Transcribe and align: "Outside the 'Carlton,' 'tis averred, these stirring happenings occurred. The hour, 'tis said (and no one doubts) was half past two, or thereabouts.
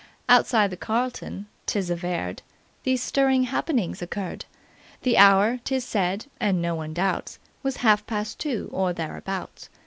"Outside 0.27 0.71
the 0.71 0.77
'Carlton,' 0.77 1.45
'tis 1.67 1.91
averred, 1.91 2.41
these 2.81 3.03
stirring 3.03 3.43
happenings 3.43 4.01
occurred. 4.01 4.45
The 5.03 5.15
hour, 5.19 5.59
'tis 5.63 5.83
said 5.85 6.25
(and 6.39 6.59
no 6.59 6.73
one 6.73 6.95
doubts) 6.95 7.37
was 7.61 7.77
half 7.85 8.07
past 8.07 8.39
two, 8.39 8.67
or 8.73 8.93
thereabouts. 8.93 9.69